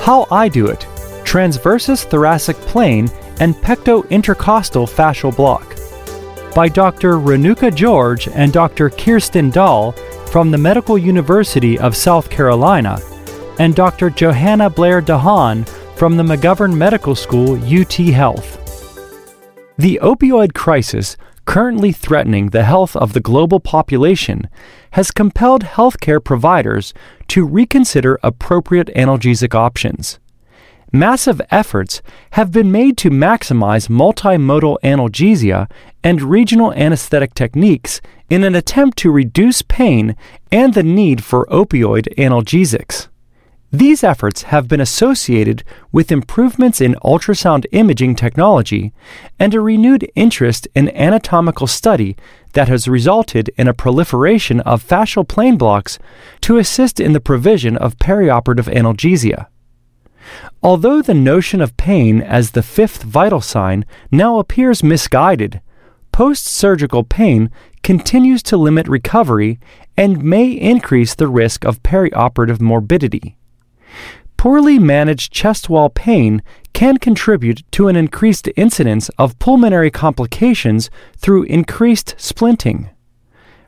How 0.00 0.26
I 0.30 0.48
Do 0.48 0.66
It 0.66 0.80
Transversus 1.24 2.04
Thoracic 2.04 2.56
Plane 2.56 3.08
and 3.38 3.54
Pecto-Intercostal 3.54 4.86
Fascial 4.86 5.34
Block 5.36 5.76
by 6.54 6.68
Dr. 6.68 7.18
Renuka 7.18 7.72
George 7.72 8.26
and 8.28 8.52
Dr. 8.52 8.88
Kirsten 8.90 9.50
Dahl 9.50 9.92
from 10.26 10.50
the 10.50 10.58
Medical 10.58 10.96
University 10.96 11.78
of 11.78 11.94
South 11.94 12.30
Carolina 12.30 12.98
and 13.58 13.74
Dr. 13.76 14.08
Johanna 14.10 14.70
Blair 14.70 15.02
DeHaan 15.02 15.68
from 15.96 16.16
the 16.16 16.22
McGovern 16.22 16.74
Medical 16.74 17.14
School, 17.14 17.62
UT 17.62 17.92
Health. 17.92 18.56
The 19.76 20.00
opioid 20.02 20.54
crisis 20.54 21.16
currently 21.44 21.92
threatening 21.92 22.48
the 22.48 22.64
health 22.64 22.96
of 22.96 23.12
the 23.12 23.20
global 23.20 23.60
population 23.60 24.48
has 24.92 25.10
compelled 25.10 25.64
healthcare 25.64 26.22
providers 26.22 26.92
to 27.28 27.44
reconsider 27.44 28.18
appropriate 28.22 28.88
analgesic 28.96 29.54
options. 29.54 30.18
Massive 30.92 31.40
efforts 31.50 32.02
have 32.32 32.50
been 32.50 32.72
made 32.72 32.96
to 32.98 33.10
maximize 33.10 33.88
multimodal 33.88 34.76
analgesia 34.82 35.70
and 36.02 36.22
regional 36.22 36.72
anesthetic 36.72 37.32
techniques 37.34 38.00
in 38.28 38.42
an 38.42 38.56
attempt 38.56 38.98
to 38.98 39.12
reduce 39.12 39.62
pain 39.62 40.16
and 40.50 40.74
the 40.74 40.82
need 40.82 41.22
for 41.22 41.46
opioid 41.46 42.12
analgesics. 42.16 43.06
These 43.72 44.02
efforts 44.02 44.42
have 44.42 44.66
been 44.66 44.80
associated 44.80 45.62
with 45.92 46.10
improvements 46.10 46.80
in 46.80 46.96
ultrasound 47.04 47.66
imaging 47.70 48.16
technology 48.16 48.92
and 49.38 49.54
a 49.54 49.60
renewed 49.60 50.10
interest 50.16 50.66
in 50.74 50.88
anatomical 50.96 51.68
study 51.68 52.16
that 52.54 52.66
has 52.66 52.88
resulted 52.88 53.48
in 53.56 53.68
a 53.68 53.74
proliferation 53.74 54.58
of 54.62 54.82
fascial 54.82 55.26
plane 55.26 55.56
blocks 55.56 56.00
to 56.40 56.58
assist 56.58 56.98
in 56.98 57.12
the 57.12 57.20
provision 57.20 57.76
of 57.76 57.96
perioperative 57.98 58.66
analgesia. 58.74 59.46
Although 60.64 61.00
the 61.00 61.14
notion 61.14 61.60
of 61.60 61.76
pain 61.76 62.20
as 62.20 62.50
the 62.50 62.64
fifth 62.64 63.04
vital 63.04 63.40
sign 63.40 63.84
now 64.10 64.40
appears 64.40 64.82
misguided, 64.82 65.60
post 66.10 66.44
surgical 66.44 67.04
pain 67.04 67.52
continues 67.84 68.42
to 68.42 68.56
limit 68.56 68.88
recovery 68.88 69.60
and 69.96 70.24
may 70.24 70.50
increase 70.50 71.14
the 71.14 71.28
risk 71.28 71.64
of 71.64 71.84
perioperative 71.84 72.60
morbidity. 72.60 73.36
Poorly 74.40 74.78
managed 74.78 75.34
chest 75.34 75.68
wall 75.68 75.90
pain 75.90 76.42
can 76.72 76.96
contribute 76.96 77.62
to 77.72 77.88
an 77.88 77.96
increased 77.96 78.48
incidence 78.56 79.10
of 79.18 79.38
pulmonary 79.38 79.90
complications 79.90 80.88
through 81.18 81.42
increased 81.42 82.14
splinting. 82.16 82.88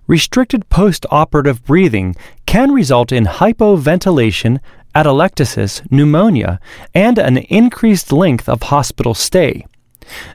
Restricted 0.07 0.71
post 0.71 1.05
operative 1.11 1.63
breathing 1.63 2.17
can 2.47 2.73
result 2.73 3.13
in 3.13 3.27
hypoventilation, 3.27 4.61
atelectasis, 4.95 5.83
pneumonia, 5.91 6.59
and 6.95 7.19
an 7.19 7.37
increased 7.37 8.11
length 8.11 8.49
of 8.49 8.63
hospital 8.63 9.13
stay. 9.13 9.67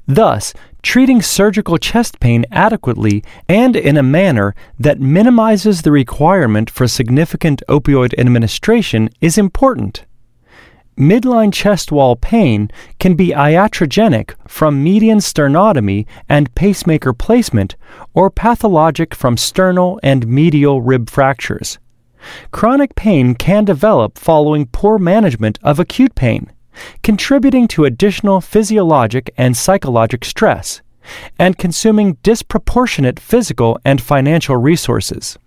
Thus, 0.05 0.53
treating 0.83 1.23
surgical 1.23 1.79
chest 1.79 2.19
pain 2.19 2.45
adequately 2.51 3.23
and 3.49 3.75
in 3.75 3.97
a 3.97 4.03
manner 4.03 4.53
that 4.77 4.99
minimizes 4.99 5.81
the 5.81 5.91
requirement 5.91 6.69
for 6.69 6.87
significant 6.87 7.63
opioid 7.67 8.13
administration 8.19 9.09
is 9.19 9.39
important. 9.39 10.05
Midline 10.97 11.53
chest 11.53 11.91
wall 11.91 12.15
pain 12.15 12.71
can 12.99 13.13
be 13.13 13.27
iatrogenic 13.29 14.33
from 14.47 14.83
median 14.83 15.19
sternotomy 15.19 16.07
and 16.27 16.53
pacemaker 16.55 17.13
placement 17.13 17.75
or 18.15 18.31
pathologic 18.31 19.13
from 19.13 19.37
sternal 19.37 19.99
and 20.01 20.27
medial 20.27 20.81
rib 20.81 21.07
fractures. 21.07 21.77
Chronic 22.49 22.95
pain 22.95 23.35
can 23.35 23.63
develop 23.63 24.17
following 24.17 24.65
poor 24.65 24.97
management 24.97 25.59
of 25.61 25.79
acute 25.79 26.15
pain, 26.15 26.51
contributing 27.03 27.67
to 27.67 27.85
additional 27.85 28.41
physiologic 28.41 29.31
and 29.37 29.55
psychologic 29.55 30.25
stress, 30.25 30.81
and 31.37 31.59
consuming 31.59 32.17
disproportionate 32.23 33.19
physical 33.19 33.79
and 33.85 34.01
financial 34.01 34.57
resources. 34.57 35.37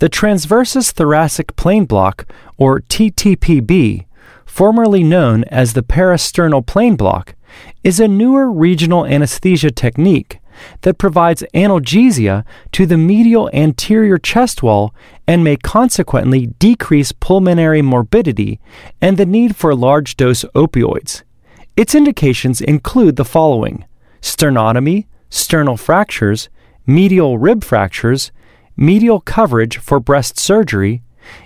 The 0.00 0.10
transversus 0.10 0.90
thoracic 0.90 1.54
plane 1.54 1.84
block, 1.84 2.26
or 2.56 2.80
TTPB, 2.80 4.06
formerly 4.54 5.02
known 5.02 5.42
as 5.50 5.72
the 5.72 5.82
parasternal 5.82 6.64
plane 6.64 6.94
block, 6.94 7.34
is 7.82 7.98
a 7.98 8.06
newer 8.06 8.48
regional 8.48 9.04
anesthesia 9.04 9.68
technique 9.68 10.38
that 10.82 10.96
provides 10.96 11.42
analgesia 11.54 12.44
to 12.70 12.86
the 12.86 12.96
medial 12.96 13.50
anterior 13.52 14.16
chest 14.16 14.62
wall 14.62 14.94
and 15.26 15.42
may 15.42 15.56
consequently 15.56 16.46
decrease 16.60 17.10
pulmonary 17.10 17.82
morbidity 17.82 18.60
and 19.00 19.16
the 19.16 19.26
need 19.26 19.56
for 19.56 19.74
large 19.74 20.16
dose 20.16 20.44
opioids. 20.54 21.24
Its 21.76 21.92
indications 21.92 22.60
include 22.60 23.16
the 23.16 23.24
following 23.24 23.84
sternotomy, 24.22 25.06
sternal 25.30 25.76
fractures, 25.76 26.48
medial 26.86 27.38
rib 27.38 27.64
fractures, 27.64 28.30
medial 28.76 29.18
coverage 29.18 29.78
for 29.78 29.98
breast 29.98 30.38
surgery, 30.38 31.02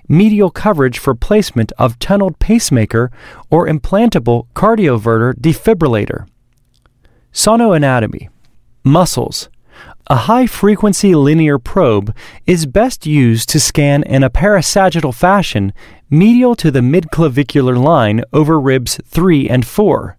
medial 0.09 0.51
coverage 0.51 0.99
for 0.99 1.15
placement 1.15 1.73
of 1.79 1.99
tunneled 1.99 2.39
pacemaker 2.39 3.11
or 3.51 3.67
implantable 3.67 4.47
cardioverter 4.55 5.35
defibrillator. 5.35 6.27
Sonoanatomy 7.33 8.29
Muscles. 8.85 9.49
A 10.09 10.17
high 10.17 10.47
frequency 10.47 11.15
linear 11.15 11.59
probe 11.59 12.17
is 12.47 12.65
best 12.65 13.07
used 13.07 13.51
to 13.51 13.61
scan 13.61 14.03
in 14.05 14.25
a 14.25 14.31
parasagittal 14.31 15.15
fashion 15.15 15.73
medial 16.09 16.55
to 16.55 16.71
the 16.71 16.81
midclavicular 16.81 17.77
line 17.77 18.23
over 18.33 18.59
ribs 18.59 18.99
3 19.05 19.49
and 19.49 19.67
4. 19.67 20.17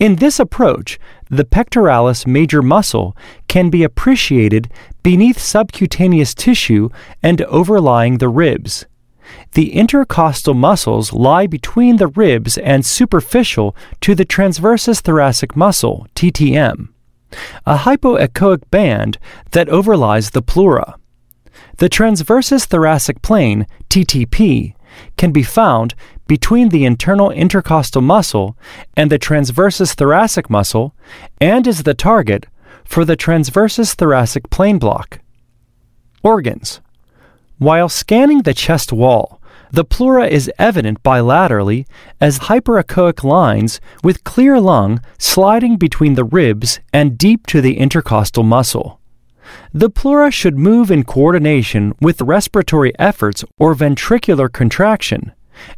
In 0.00 0.16
this 0.16 0.40
approach, 0.40 0.98
the 1.32 1.44
pectoralis 1.44 2.26
major 2.26 2.60
muscle 2.60 3.16
can 3.48 3.70
be 3.70 3.82
appreciated 3.82 4.70
beneath 5.02 5.38
subcutaneous 5.38 6.34
tissue 6.34 6.90
and 7.22 7.40
overlying 7.42 8.18
the 8.18 8.28
ribs. 8.28 8.84
The 9.52 9.72
intercostal 9.72 10.52
muscles 10.52 11.12
lie 11.12 11.46
between 11.46 11.96
the 11.96 12.08
ribs 12.08 12.58
and 12.58 12.84
superficial 12.84 13.74
to 14.02 14.14
the 14.14 14.26
transversus 14.26 15.00
thoracic 15.00 15.56
muscle, 15.56 16.06
TTM 16.14 16.88
a 17.66 17.78
hypoechoic 17.78 18.70
band 18.70 19.18
that 19.52 19.68
overlies 19.68 20.32
the 20.32 20.42
pleura. 20.42 20.96
The 21.78 21.88
transversus 21.88 22.66
thoracic 22.66 23.22
plane, 23.22 23.66
TTP, 23.88 24.74
can 25.16 25.32
be 25.32 25.42
found 25.42 25.94
between 26.26 26.70
the 26.70 26.84
internal 26.84 27.30
intercostal 27.30 28.02
muscle 28.02 28.56
and 28.96 29.10
the 29.10 29.18
transversus 29.18 29.94
thoracic 29.94 30.48
muscle 30.48 30.94
and 31.40 31.66
is 31.66 31.82
the 31.82 31.94
target 31.94 32.46
for 32.84 33.04
the 33.04 33.16
transversus 33.16 33.94
thoracic 33.94 34.48
plane 34.50 34.78
block. 34.78 35.20
Organs. 36.22 36.80
While 37.58 37.88
scanning 37.88 38.42
the 38.42 38.54
chest 38.54 38.92
wall, 38.92 39.40
the 39.70 39.84
pleura 39.84 40.26
is 40.26 40.50
evident 40.58 41.02
bilaterally 41.02 41.86
as 42.20 42.40
hyperechoic 42.40 43.24
lines 43.24 43.80
with 44.04 44.24
clear 44.24 44.60
lung 44.60 45.00
sliding 45.18 45.76
between 45.76 46.14
the 46.14 46.24
ribs 46.24 46.80
and 46.92 47.16
deep 47.16 47.46
to 47.48 47.60
the 47.60 47.78
intercostal 47.78 48.42
muscle. 48.42 49.00
The 49.72 49.90
pleura 49.90 50.30
should 50.30 50.58
move 50.58 50.90
in 50.90 51.04
coordination 51.04 51.94
with 52.00 52.20
respiratory 52.20 52.92
efforts 52.98 53.44
or 53.58 53.74
ventricular 53.74 54.52
contraction, 54.52 55.32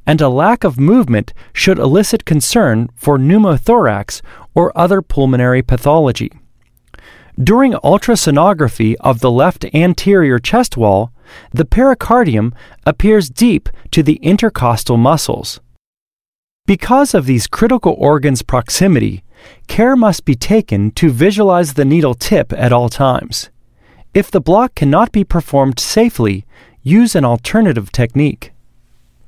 and 0.06 0.20
a 0.20 0.28
lack 0.28 0.64
of 0.64 0.78
movement 0.78 1.32
should 1.52 1.78
elicit 1.78 2.24
concern 2.24 2.90
for 2.94 3.18
pneumothorax 3.18 4.22
or 4.54 4.76
other 4.76 5.02
pulmonary 5.02 5.62
pathology. 5.62 6.32
During 7.42 7.72
ultrasonography 7.72 8.94
of 9.00 9.18
the 9.18 9.30
left 9.30 9.64
anterior 9.74 10.38
chest 10.38 10.76
wall, 10.76 11.12
the 11.52 11.64
pericardium 11.64 12.52
appears 12.86 13.28
deep 13.28 13.68
to 13.90 14.02
the 14.02 14.16
intercostal 14.16 14.96
muscles. 14.96 15.60
Because 16.66 17.12
of 17.12 17.26
these 17.26 17.46
critical 17.46 17.94
organs' 17.98 18.42
proximity, 18.42 19.24
care 19.66 19.96
must 19.96 20.24
be 20.24 20.34
taken 20.34 20.92
to 20.92 21.10
visualize 21.10 21.74
the 21.74 21.84
needle 21.84 22.14
tip 22.14 22.52
at 22.52 22.72
all 22.72 22.88
times. 22.88 23.50
If 24.14 24.30
the 24.30 24.40
block 24.40 24.76
cannot 24.76 25.10
be 25.10 25.24
performed 25.24 25.80
safely, 25.80 26.46
use 26.84 27.16
an 27.16 27.24
alternative 27.24 27.90
technique. 27.90 28.52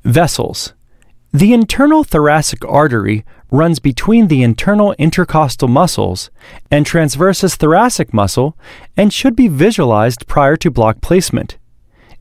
Vessels. 0.05 0.75
The 1.33 1.53
internal 1.53 2.05
thoracic 2.05 2.65
artery 2.65 3.25
runs 3.51 3.81
between 3.81 4.29
the 4.29 4.45
internal 4.45 4.95
intercostal 4.97 5.67
muscles 5.67 6.31
and 6.71 6.87
transversus 6.87 7.57
thoracic 7.57 8.15
muscle 8.15 8.57
and 8.97 9.13
should 9.13 9.35
be 9.35 9.49
visualized 9.49 10.29
prior 10.29 10.57
to 10.59 10.71
block 10.71 11.01
placement. 11.01 11.59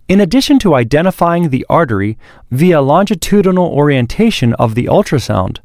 In 0.07 0.19
addition 0.19 0.57
to 0.59 0.73
identifying 0.73 1.50
the 1.50 1.68
artery 1.69 2.18
via 2.50 2.81
longitudinal 2.81 3.68
orientation 3.68 4.53
of 4.56 4.73
the 4.73 4.85
ultrasound, 4.85 5.59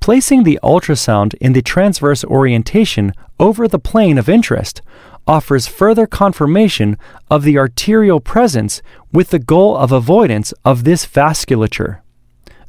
placing 0.00 0.42
the 0.42 0.58
ultrasound 0.64 1.34
in 1.34 1.52
the 1.52 1.62
transverse 1.62 2.24
orientation 2.24 3.12
over 3.38 3.68
the 3.68 3.78
plane 3.78 4.18
of 4.18 4.28
interest 4.28 4.82
offers 5.30 5.68
further 5.68 6.08
confirmation 6.08 6.98
of 7.30 7.44
the 7.44 7.56
arterial 7.56 8.18
presence 8.18 8.82
with 9.12 9.30
the 9.30 9.38
goal 9.38 9.76
of 9.76 9.92
avoidance 9.92 10.52
of 10.64 10.82
this 10.82 11.06
vasculature. 11.06 12.00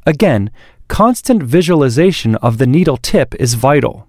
Again, 0.06 0.52
constant 0.88 1.42
visualization 1.42 2.36
of 2.36 2.60
the 2.60 2.68
needle 2.68 2.98
tip 2.98 3.34
is 3.40 3.56
vital. 3.56 4.08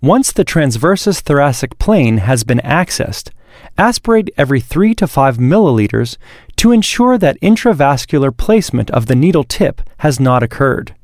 Once 0.00 0.30
the 0.30 0.44
transversus 0.44 1.18
thoracic 1.18 1.76
plane 1.80 2.18
has 2.18 2.44
been 2.44 2.60
accessed, 2.60 3.30
aspirate 3.76 4.30
every 4.36 4.60
3 4.60 4.94
to 4.94 5.08
5 5.08 5.38
milliliters 5.38 6.18
to 6.54 6.70
ensure 6.70 7.18
that 7.18 7.40
intravascular 7.40 8.34
placement 8.34 8.92
of 8.92 9.06
the 9.06 9.16
needle 9.16 9.44
tip 9.44 9.82
has 9.98 10.20
not 10.20 10.44
occurred. 10.44 10.94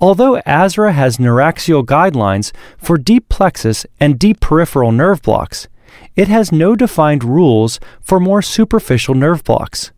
Although 0.00 0.40
ASRA 0.46 0.92
has 0.92 1.18
neuraxial 1.18 1.84
guidelines 1.84 2.52
for 2.78 2.98
deep 2.98 3.28
plexus 3.28 3.86
and 3.98 4.18
deep 4.18 4.40
peripheral 4.40 4.92
nerve 4.92 5.22
blocks, 5.22 5.68
it 6.16 6.28
has 6.28 6.52
no 6.52 6.76
defined 6.76 7.24
rules 7.24 7.80
for 8.00 8.20
more 8.20 8.42
superficial 8.42 9.14
nerve 9.14 9.44
blocks. 9.44 9.92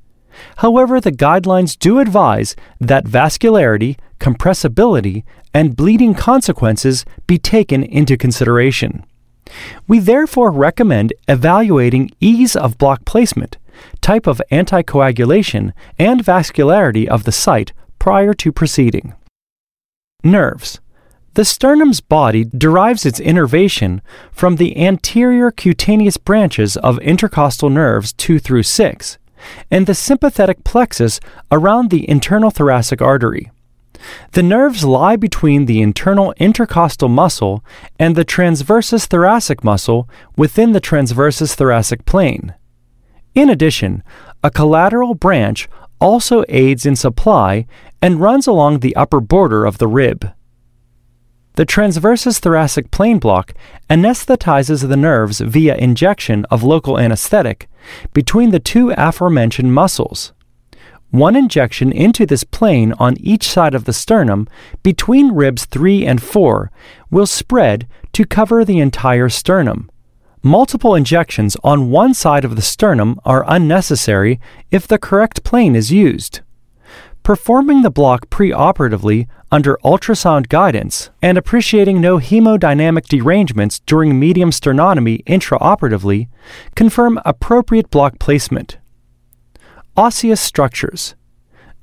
However, 0.58 1.00
the 1.00 1.12
guidelines 1.12 1.78
do 1.78 1.98
advise 1.98 2.56
that 2.80 3.04
vascularity, 3.04 3.96
compressibility, 4.18 5.24
and 5.54 5.76
bleeding 5.76 6.14
consequences 6.14 7.04
be 7.26 7.38
taken 7.38 7.82
into 7.82 8.16
consideration. 8.16 9.04
We 9.86 10.00
therefore 10.00 10.50
recommend 10.50 11.14
evaluating 11.28 12.10
ease 12.20 12.56
of 12.56 12.78
block 12.78 13.04
placement, 13.04 13.56
type 14.00 14.26
of 14.26 14.42
anticoagulation, 14.50 15.72
and 15.98 16.24
vascularity 16.24 17.06
of 17.06 17.24
the 17.24 17.32
site 17.32 17.72
prior 17.98 18.34
to 18.34 18.52
proceeding. 18.52 19.14
Nerves. 20.26 20.80
The 21.34 21.44
sternum's 21.44 22.00
body 22.00 22.44
derives 22.44 23.06
its 23.06 23.20
innervation 23.20 24.02
from 24.32 24.56
the 24.56 24.76
anterior 24.76 25.50
cutaneous 25.50 26.16
branches 26.16 26.76
of 26.78 26.98
intercostal 26.98 27.70
nerves 27.70 28.12
2 28.14 28.38
through 28.38 28.64
6 28.64 29.18
and 29.70 29.86
the 29.86 29.94
sympathetic 29.94 30.64
plexus 30.64 31.20
around 31.52 31.90
the 31.90 32.08
internal 32.08 32.50
thoracic 32.50 33.00
artery. 33.00 33.50
The 34.32 34.42
nerves 34.42 34.84
lie 34.84 35.16
between 35.16 35.66
the 35.66 35.80
internal 35.80 36.34
intercostal 36.38 37.08
muscle 37.08 37.64
and 37.98 38.16
the 38.16 38.24
transversus 38.24 39.06
thoracic 39.06 39.62
muscle 39.62 40.08
within 40.36 40.72
the 40.72 40.80
transversus 40.80 41.54
thoracic 41.54 42.04
plane. 42.04 42.54
In 43.34 43.50
addition, 43.50 44.02
a 44.42 44.50
collateral 44.50 45.14
branch 45.14 45.68
also 46.00 46.44
aids 46.48 46.86
in 46.86 46.96
supply 46.96 47.66
and 48.02 48.20
runs 48.20 48.46
along 48.46 48.80
the 48.80 48.96
upper 48.96 49.20
border 49.20 49.64
of 49.64 49.78
the 49.78 49.88
rib. 49.88 50.32
The 51.54 51.64
transversus 51.64 52.38
thoracic 52.38 52.90
plane 52.90 53.18
block 53.18 53.54
anesthetizes 53.88 54.86
the 54.86 54.96
nerves 54.96 55.40
via 55.40 55.74
injection 55.76 56.44
of 56.50 56.62
local 56.62 56.98
anesthetic 56.98 57.66
between 58.12 58.50
the 58.50 58.60
two 58.60 58.92
aforementioned 58.96 59.72
muscles. 59.72 60.34
One 61.10 61.34
injection 61.34 61.92
into 61.92 62.26
this 62.26 62.44
plane 62.44 62.92
on 62.98 63.16
each 63.18 63.48
side 63.48 63.74
of 63.74 63.84
the 63.84 63.94
sternum 63.94 64.48
between 64.82 65.32
ribs 65.32 65.64
3 65.64 66.04
and 66.04 66.22
4 66.22 66.70
will 67.10 67.26
spread 67.26 67.88
to 68.12 68.26
cover 68.26 68.62
the 68.64 68.78
entire 68.78 69.30
sternum. 69.30 69.90
Multiple 70.46 70.94
injections 70.94 71.56
on 71.64 71.90
one 71.90 72.14
side 72.14 72.44
of 72.44 72.54
the 72.54 72.62
sternum 72.62 73.18
are 73.24 73.44
unnecessary 73.48 74.38
if 74.70 74.86
the 74.86 74.96
correct 74.96 75.42
plane 75.42 75.74
is 75.74 75.90
used. 75.90 76.38
Performing 77.24 77.82
the 77.82 77.90
block 77.90 78.30
preoperatively 78.30 79.26
under 79.50 79.76
ultrasound 79.82 80.48
guidance 80.48 81.10
and 81.20 81.36
appreciating 81.36 82.00
no 82.00 82.18
hemodynamic 82.18 83.06
derangements 83.06 83.80
during 83.86 84.20
median 84.20 84.50
sternotomy 84.50 85.24
intraoperatively 85.24 86.28
confirm 86.76 87.18
appropriate 87.24 87.90
block 87.90 88.20
placement. 88.20 88.78
Osseous 89.96 90.38
structures. 90.38 91.16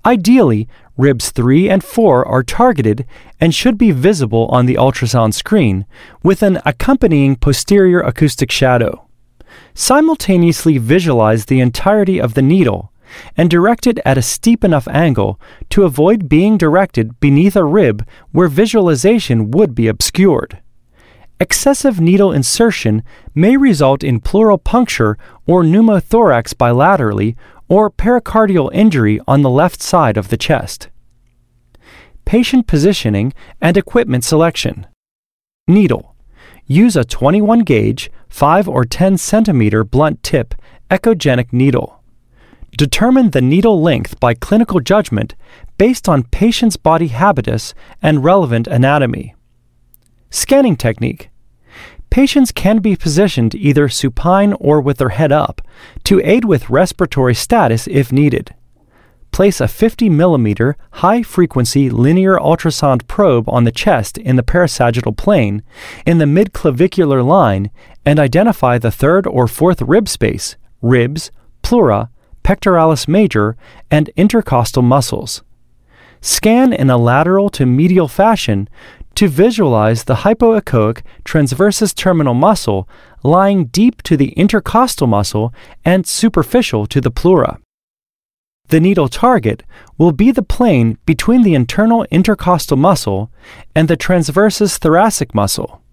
Ideally, 0.05 0.69
ribs 0.95 1.31
3 1.31 1.69
and 1.69 1.83
4 1.83 2.25
are 2.25 2.43
targeted 2.43 3.05
and 3.43 3.53
should 3.53 3.77
be 3.77 3.91
visible 3.91 4.45
on 4.51 4.67
the 4.67 4.75
ultrasound 4.75 5.33
screen 5.33 5.85
with 6.23 6.41
an 6.41 6.61
accompanying 6.65 7.35
posterior 7.35 7.99
acoustic 7.99 8.49
shadow. 8.49 9.05
Simultaneously 9.73 10.77
visualize 10.77 11.43
the 11.43 11.59
entirety 11.59 12.21
of 12.21 12.35
the 12.35 12.41
needle 12.41 12.93
and 13.35 13.49
direct 13.49 13.85
it 13.85 13.99
at 14.05 14.17
a 14.17 14.21
steep 14.21 14.63
enough 14.63 14.87
angle 14.87 15.41
to 15.69 15.83
avoid 15.83 16.29
being 16.29 16.57
directed 16.57 17.19
beneath 17.19 17.57
a 17.57 17.65
rib 17.65 18.07
where 18.31 18.47
visualization 18.47 19.51
would 19.51 19.75
be 19.75 19.89
obscured. 19.89 20.61
Excessive 21.37 21.99
needle 21.99 22.31
insertion 22.31 23.03
may 23.35 23.57
result 23.57 24.05
in 24.05 24.21
pleural 24.21 24.57
puncture 24.57 25.17
or 25.45 25.63
pneumothorax 25.63 26.53
bilaterally 26.53 27.35
or 27.67 27.91
pericardial 27.91 28.73
injury 28.73 29.19
on 29.27 29.41
the 29.41 29.49
left 29.49 29.81
side 29.81 30.15
of 30.15 30.29
the 30.29 30.37
chest. 30.37 30.87
Patient 32.33 32.65
positioning 32.65 33.31
and 33.61 33.77
equipment 33.77 34.23
selection. 34.23 34.87
Needle. 35.67 36.15
Use 36.65 36.95
a 36.95 37.03
21 37.03 37.59
gauge, 37.59 38.09
5 38.27 38.67
or 38.67 38.85
10 38.85 39.19
centimeter 39.19 39.83
blunt 39.83 40.23
tip 40.23 40.55
echogenic 40.89 41.53
needle. 41.53 42.01
Determine 42.75 43.29
the 43.29 43.41
needle 43.43 43.79
length 43.83 44.19
by 44.19 44.33
clinical 44.33 44.79
judgment 44.79 45.35
based 45.77 46.09
on 46.09 46.23
patient's 46.23 46.75
body 46.75 47.09
habitus 47.09 47.75
and 48.01 48.23
relevant 48.23 48.65
anatomy. 48.65 49.35
Scanning 50.31 50.75
technique. 50.75 51.29
Patients 52.09 52.51
can 52.51 52.79
be 52.79 52.95
positioned 52.95 53.53
either 53.53 53.87
supine 53.87 54.53
or 54.53 54.81
with 54.81 54.97
their 54.97 55.09
head 55.09 55.31
up 55.31 55.61
to 56.05 56.19
aid 56.23 56.45
with 56.45 56.71
respiratory 56.71 57.35
status 57.35 57.85
if 57.85 58.11
needed. 58.11 58.55
Place 59.33 59.59
a 59.59 59.67
50 59.67 60.09
millimeter 60.09 60.77
high 60.91 61.23
frequency 61.23 61.89
linear 61.89 62.37
ultrasound 62.37 63.07
probe 63.07 63.49
on 63.49 63.63
the 63.63 63.71
chest 63.71 64.19
in 64.19 64.35
the 64.35 64.43
parasagittal 64.43 65.17
plane 65.17 65.63
in 66.05 66.19
the 66.19 66.25
midclavicular 66.25 67.25
line 67.25 67.71
and 68.05 68.19
identify 68.19 68.77
the 68.77 68.91
third 68.91 69.25
or 69.25 69.47
fourth 69.47 69.81
rib 69.81 70.07
space, 70.07 70.55
ribs, 70.83 71.31
pleura, 71.63 72.11
pectoralis 72.43 73.07
major, 73.07 73.57
and 73.89 74.11
intercostal 74.15 74.83
muscles. 74.83 75.41
Scan 76.21 76.71
in 76.71 76.91
a 76.91 76.97
lateral 76.97 77.49
to 77.49 77.65
medial 77.65 78.07
fashion 78.07 78.69
to 79.15 79.27
visualize 79.27 80.03
the 80.03 80.17
hypoechoic 80.17 81.01
transversus 81.25 81.91
thoracic 81.91 82.35
muscle 82.35 82.87
lying 83.23 83.65
deep 83.65 84.03
to 84.03 84.15
the 84.15 84.29
intercostal 84.33 85.07
muscle 85.07 85.51
and 85.83 86.05
superficial 86.05 86.85
to 86.85 87.01
the 87.01 87.09
pleura. 87.09 87.59
The 88.73 88.79
needle 88.79 89.07
target 89.07 89.61
will 89.99 90.13
be 90.13 90.31
the 90.31 90.41
plane 90.41 90.97
between 91.05 91.43
the 91.43 91.53
internal 91.53 92.07
intercostal 92.09 92.75
muscle 92.75 93.31
and 93.75 93.87
the 93.87 93.95
transversus 93.95 94.79
thoracic 94.79 95.35
muscle. 95.35 95.83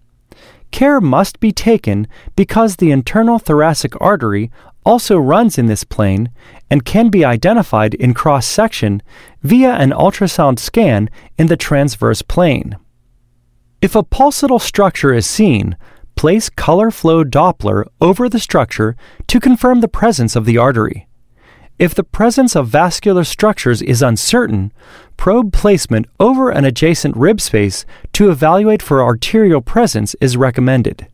Care 0.71 0.99
must 0.99 1.39
be 1.39 1.51
taken 1.51 2.07
because 2.35 2.77
the 2.77 2.89
internal 2.89 3.37
thoracic 3.37 3.93
artery 4.01 4.49
also 4.83 5.15
runs 5.15 5.59
in 5.59 5.67
this 5.67 5.83
plane 5.83 6.31
and 6.71 6.83
can 6.83 7.09
be 7.09 7.23
identified 7.23 7.93
in 7.93 8.15
cross 8.15 8.47
section 8.47 9.03
via 9.43 9.73
an 9.73 9.91
ultrasound 9.91 10.57
scan 10.57 11.07
in 11.37 11.45
the 11.45 11.57
transverse 11.57 12.23
plane. 12.23 12.75
If 13.79 13.95
a 13.95 14.01
pulsatile 14.01 14.59
structure 14.59 15.13
is 15.13 15.27
seen, 15.27 15.77
place 16.15 16.49
color 16.49 16.89
flow 16.89 17.23
Doppler 17.23 17.85
over 18.01 18.27
the 18.27 18.39
structure 18.39 18.95
to 19.27 19.39
confirm 19.39 19.81
the 19.81 19.87
presence 19.87 20.35
of 20.35 20.45
the 20.45 20.57
artery. 20.57 21.07
If 21.81 21.95
the 21.95 22.03
presence 22.03 22.55
of 22.55 22.67
vascular 22.67 23.23
structures 23.23 23.81
is 23.81 24.03
uncertain, 24.03 24.71
probe 25.17 25.51
placement 25.51 26.05
over 26.19 26.51
an 26.51 26.63
adjacent 26.63 27.17
rib 27.17 27.41
space 27.41 27.87
to 28.13 28.29
evaluate 28.29 28.83
for 28.83 29.01
arterial 29.01 29.61
presence 29.61 30.15
is 30.21 30.37
recommended. 30.37 31.07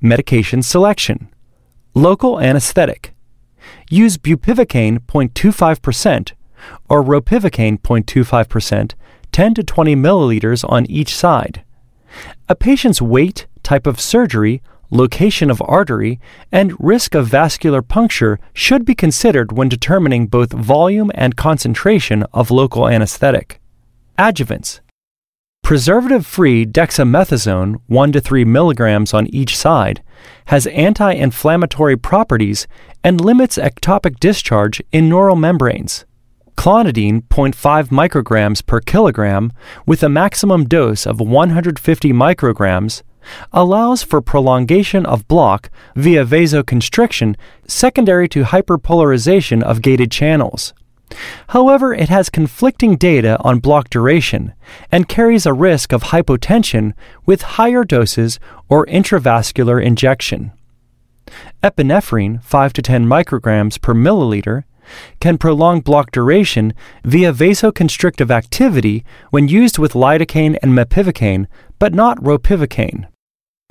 Medication 0.00 0.62
selection. 0.62 1.28
Local 1.92 2.38
anesthetic. 2.38 3.14
Use 3.90 4.16
bupivacaine 4.16 5.00
0.25% 5.00 6.34
or 6.88 7.02
ropivacaine 7.02 7.80
0.25%, 7.80 8.92
10 9.32 9.54
to 9.54 9.64
20 9.64 9.96
milliliters 9.96 10.64
on 10.70 10.86
each 10.86 11.16
side. 11.16 11.64
A 12.48 12.54
patient's 12.54 13.02
weight, 13.02 13.48
type 13.64 13.88
of 13.88 13.98
surgery, 13.98 14.62
location 14.94 15.50
of 15.50 15.62
artery, 15.66 16.20
and 16.50 16.74
risk 16.78 17.14
of 17.14 17.26
vascular 17.26 17.82
puncture 17.82 18.38
should 18.52 18.84
be 18.84 18.94
considered 18.94 19.52
when 19.52 19.68
determining 19.68 20.26
both 20.26 20.52
volume 20.52 21.10
and 21.14 21.36
concentration 21.36 22.22
of 22.32 22.50
local 22.50 22.88
anesthetic. 22.88 23.60
Adjuvants 24.18 24.80
Preservative 25.64 26.26
free 26.26 26.66
dexamethasone, 26.66 27.76
1 27.86 28.12
to 28.12 28.20
3 28.20 28.44
milligrams 28.44 29.14
on 29.14 29.26
each 29.28 29.56
side, 29.56 30.02
has 30.46 30.66
anti 30.66 31.12
inflammatory 31.12 31.96
properties 31.96 32.66
and 33.02 33.18
limits 33.20 33.56
ectopic 33.56 34.20
discharge 34.20 34.82
in 34.92 35.08
neural 35.08 35.36
membranes. 35.36 36.04
Clonidine, 36.56 37.22
0.5 37.28 37.88
micrograms 37.88 38.64
per 38.64 38.80
kilogram, 38.80 39.52
with 39.86 40.02
a 40.02 40.08
maximum 40.08 40.64
dose 40.64 41.06
of 41.06 41.18
150 41.18 42.12
micrograms, 42.12 43.02
allows 43.52 44.02
for 44.02 44.20
prolongation 44.20 45.06
of 45.06 45.28
block 45.28 45.70
via 45.96 46.24
vasoconstriction 46.24 47.36
secondary 47.66 48.28
to 48.28 48.44
hyperpolarization 48.44 49.62
of 49.62 49.82
gated 49.82 50.10
channels. 50.10 50.74
However, 51.48 51.94
it 51.94 52.08
has 52.08 52.30
conflicting 52.30 52.96
data 52.96 53.38
on 53.40 53.60
block 53.60 53.90
duration 53.90 54.54
and 54.90 55.08
carries 55.08 55.46
a 55.46 55.52
risk 55.52 55.92
of 55.92 56.04
hypotension 56.04 56.92
with 57.26 57.42
higher 57.42 57.84
doses 57.84 58.40
or 58.68 58.86
intravascular 58.86 59.82
injection. 59.82 60.52
Epinephrine, 61.62 62.42
5 62.42 62.72
to 62.74 62.82
10 62.82 63.06
micrograms 63.06 63.80
per 63.80 63.94
milliliter, 63.94 64.64
can 65.20 65.38
prolong 65.38 65.80
block 65.80 66.10
duration 66.10 66.74
via 67.04 67.32
vasoconstrictive 67.32 68.30
activity 68.30 69.04
when 69.30 69.48
used 69.48 69.78
with 69.78 69.94
lidocaine 69.94 70.58
and 70.62 70.72
mepivacaine, 70.72 71.46
but 71.78 71.94
not 71.94 72.18
ropivacaine. 72.18 73.06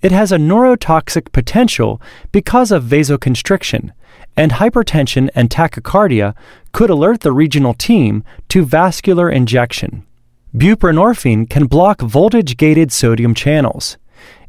It 0.03 0.12
has 0.12 0.33
a 0.33 0.38
neurotoxic 0.38 1.31
potential 1.31 2.01
because 2.33 2.72
of 2.72 2.83
vasoconstriction, 2.83 3.91
and 4.36 4.51
hypertension 4.51 5.29
and 5.33 5.50
tachycardia 5.50 6.36
could 6.74 6.89
alert 6.89 7.22
the 7.22 7.31
regional 7.31 7.74
team 7.74 8.25
to 8.50 8.65
vascular 8.65 9.29
injection. 9.29 10.05
Buprenorphine 10.53 11.50
can 11.50 11.67
block 11.67 12.01
voltage 12.01 12.57
gated 12.57 12.91
sodium 12.91 13.33
channels. 13.33 13.98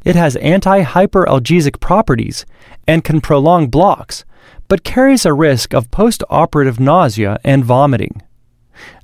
It 0.04 0.16
has 0.16 0.34
anti 0.36 0.82
hyperalgesic 0.82 1.78
properties 1.78 2.44
and 2.88 3.04
can 3.04 3.20
prolong 3.20 3.68
blocks, 3.68 4.24
but 4.66 4.82
carries 4.82 5.24
a 5.24 5.32
risk 5.32 5.72
of 5.72 5.92
post 5.92 6.24
operative 6.28 6.80
nausea 6.80 7.38
and 7.44 7.64
vomiting. 7.64 8.22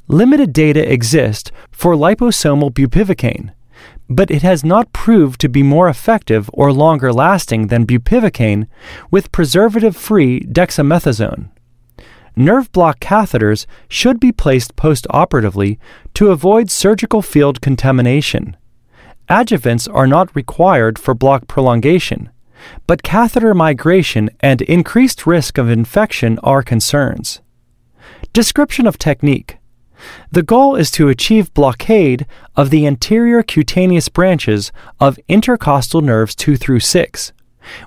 Limited 0.09 0.53
data 0.53 0.93
exist 0.93 1.53
for 1.71 1.95
liposomal 1.95 2.73
bupivacaine, 2.73 3.53
but 4.11 4.31
it 4.31 4.43
has 4.43 4.65
not 4.65 4.93
proved 4.93 5.41
to 5.41 5.49
be 5.49 5.63
more 5.63 5.89
effective 5.89 6.51
or 6.53 6.73
longer 6.73 7.13
lasting 7.13 7.69
than 7.69 7.87
bupivacaine 7.87 8.67
with 9.09 9.31
preservative 9.31 9.97
free 9.97 10.41
dexamethasone. 10.41 11.49
Nerve 12.35 12.71
block 12.73 12.99
catheters 12.99 13.67
should 13.89 14.19
be 14.19 14.33
placed 14.33 14.75
post 14.75 15.07
operatively 15.11 15.79
to 16.15 16.31
avoid 16.31 16.71
surgical 16.71 17.23
field 17.23 17.61
contamination. 17.61 18.57
Adjuvants 19.29 19.89
are 19.93 20.09
not 20.09 20.35
required 20.35 20.99
for 20.99 21.15
block 21.15 21.47
prolongation, 21.47 22.31
but 22.89 23.05
catheter 23.05 23.55
migration 23.55 24.29
and 24.41 24.61
increased 24.63 25.25
risk 25.25 25.57
of 25.57 25.71
infection 25.71 26.37
are 26.43 26.65
concerns. 26.65 27.41
Description 28.33 28.89
of 28.89 28.99
technique 28.99 29.60
The 30.31 30.43
goal 30.43 30.77
is 30.77 30.91
to 30.93 31.09
achieve 31.09 31.53
blockade 31.55 32.27
of 32.57 32.71
the 32.71 32.87
anterior 32.87 33.43
cutaneous 33.43 34.09
branches 34.09 34.73
of 34.99 35.19
intercostal 35.29 36.01
nerves 36.01 36.35
2 36.35 36.57
through 36.57 36.81
6, 36.81 37.33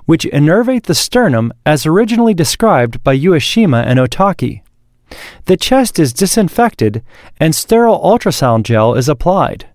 which 0.04 0.24
innervate 0.26 0.84
the 0.84 0.94
sternum 0.94 1.52
as 1.64 1.86
originally 1.86 2.34
described 2.34 3.02
by 3.02 3.16
Ueshima 3.16 3.84
and 3.84 3.98
Otake. 3.98 4.62
The 5.46 5.56
chest 5.56 5.98
is 5.98 6.12
disinfected 6.12 7.02
and 7.38 7.54
sterile 7.54 8.00
ultrasound 8.00 8.64
gel 8.64 8.94
is 8.94 9.08
applied. 9.08 9.68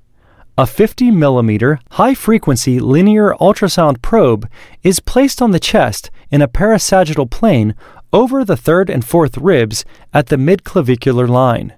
A 0.57 0.65
50 0.65 1.11
millimeter 1.11 1.79
high 1.91 2.13
frequency 2.13 2.79
linear 2.79 3.33
ultrasound 3.39 4.01
probe 4.01 4.49
is 4.83 4.99
placed 4.99 5.41
on 5.41 5.51
the 5.51 5.59
chest 5.59 6.11
in 6.31 6.41
a 6.41 6.49
parasagittal 6.49 7.29
plane 7.29 7.75
over 8.11 8.43
the 8.43 8.57
third 8.57 8.89
and 8.89 9.05
fourth 9.05 9.37
ribs 9.37 9.85
at 10.13 10.27
the 10.27 10.35
midclavicular 10.35 11.29
line. 11.29 11.73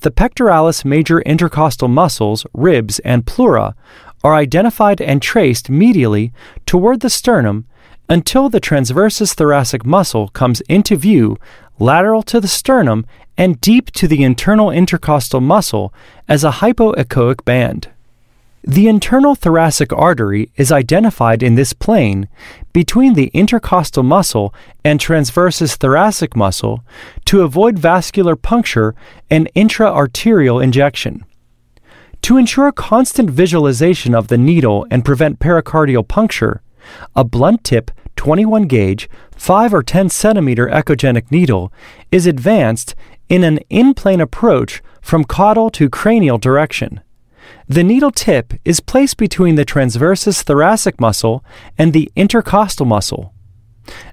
The 0.00 0.10
pectoralis 0.12 0.84
major 0.84 1.20
intercostal 1.22 1.88
muscles, 1.88 2.46
ribs, 2.52 3.00
and 3.00 3.26
pleura 3.26 3.74
are 4.22 4.34
identified 4.34 5.00
and 5.00 5.20
traced 5.20 5.70
medially 5.70 6.32
toward 6.66 7.00
the 7.00 7.10
sternum 7.10 7.66
until 8.08 8.48
the 8.48 8.60
transversus 8.60 9.34
thoracic 9.34 9.84
muscle 9.84 10.28
comes 10.28 10.60
into 10.62 10.96
view 10.96 11.36
lateral 11.78 12.22
to 12.24 12.40
the 12.40 12.48
sternum 12.48 13.06
and 13.36 13.60
deep 13.60 13.90
to 13.92 14.08
the 14.08 14.22
internal 14.22 14.70
intercostal 14.70 15.40
muscle 15.40 15.92
as 16.28 16.44
a 16.44 16.50
hypoechoic 16.50 17.44
band. 17.44 17.88
The 18.64 18.88
internal 18.88 19.34
thoracic 19.34 19.92
artery 19.92 20.50
is 20.56 20.72
identified 20.72 21.42
in 21.42 21.54
this 21.54 21.72
plane 21.72 22.28
between 22.72 23.14
the 23.14 23.30
intercostal 23.32 24.02
muscle 24.02 24.52
and 24.84 24.98
transversus 24.98 25.76
thoracic 25.76 26.34
muscle 26.34 26.84
to 27.26 27.42
avoid 27.42 27.78
vascular 27.78 28.36
puncture 28.36 28.94
and 29.30 29.50
intra-arterial 29.54 30.60
injection. 30.60 31.24
To 32.22 32.36
ensure 32.36 32.72
constant 32.72 33.30
visualization 33.30 34.14
of 34.14 34.26
the 34.26 34.38
needle 34.38 34.86
and 34.90 35.04
prevent 35.04 35.38
pericardial 35.38 36.06
puncture, 36.06 36.60
a 37.14 37.22
blunt 37.22 37.62
tip 37.62 37.90
21 38.16 38.64
gauge 38.64 39.08
5 39.36 39.72
or 39.72 39.82
10 39.84 40.08
centimeter 40.08 40.66
echogenic 40.66 41.30
needle 41.30 41.72
is 42.10 42.26
advanced 42.26 42.96
in 43.28 43.44
an 43.44 43.58
in 43.70 43.94
plane 43.94 44.20
approach 44.20 44.82
from 45.00 45.24
caudal 45.24 45.70
to 45.70 45.88
cranial 45.88 46.38
direction. 46.38 47.00
The 47.68 47.84
needle 47.84 48.10
tip 48.10 48.54
is 48.64 48.80
placed 48.80 49.16
between 49.16 49.54
the 49.54 49.64
transversus 49.64 50.42
thoracic 50.42 51.00
muscle 51.00 51.44
and 51.76 51.92
the 51.92 52.10
intercostal 52.16 52.86
muscle. 52.86 53.32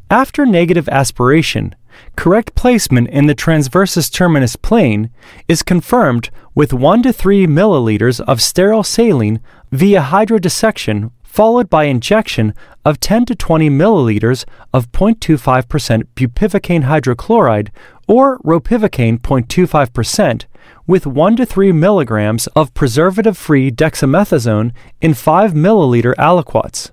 After 0.09 0.45
negative 0.45 0.87
aspiration, 0.89 1.75
correct 2.15 2.55
placement 2.55 3.09
in 3.09 3.27
the 3.27 3.35
transversus 3.35 4.09
thoracic 4.09 4.61
plane 4.61 5.09
is 5.47 5.63
confirmed 5.63 6.29
with 6.53 6.73
1 6.73 7.03
to 7.03 7.13
3 7.13 7.47
milliliters 7.47 8.19
of 8.21 8.41
sterile 8.41 8.83
saline 8.83 9.39
via 9.71 10.01
hydrodissection 10.01 11.11
followed 11.35 11.69
by 11.69 11.83
injection 11.83 12.53
of 12.85 12.97
10 13.01 13.25
to 13.25 13.35
20 13.35 13.69
milliliters 13.69 14.45
of 14.73 14.89
0.25% 14.93 16.03
bupivacaine 16.15 16.83
hydrochloride 16.83 17.69
or 18.07 18.39
ropivacaine 18.39 19.19
0.25% 19.19 20.45
with 20.87 21.05
1 21.07 21.35
to 21.37 21.45
3 21.45 21.71
milligrams 21.71 22.47
of 22.47 22.73
preservative 22.73 23.37
free 23.37 23.71
dexamethasone 23.71 24.71
in 25.01 25.13
5 25.13 25.53
milliliter 25.53 26.13
aliquots. 26.15 26.91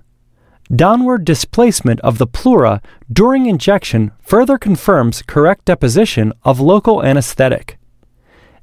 Downward 0.73 1.25
displacement 1.25 1.99
of 2.01 2.17
the 2.17 2.27
pleura 2.27 2.81
during 3.11 3.45
injection 3.45 4.11
further 4.21 4.57
confirms 4.57 5.21
correct 5.21 5.65
deposition 5.65 6.33
of 6.43 6.59
local 6.59 7.03
anesthetic. 7.03 7.77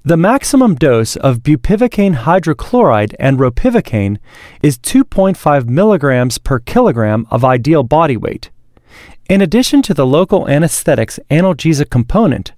The 0.02 0.16
maximum 0.16 0.76
dose 0.76 1.16
of 1.16 1.40
bupivacaine 1.40 2.16
hydrochloride 2.24 3.14
and 3.20 3.38
ropivacaine 3.38 4.16
is 4.62 4.78
2.5 4.78 5.68
milligrams 5.68 6.38
per 6.38 6.58
kilogram 6.58 7.26
of 7.30 7.44
ideal 7.44 7.82
body 7.82 8.16
weight. 8.16 8.50
In 9.28 9.42
addition 9.42 9.82
to 9.82 9.92
the 9.92 10.06
local 10.06 10.48
anesthetic's 10.48 11.20
analgesic 11.30 11.90
component, 11.90 12.52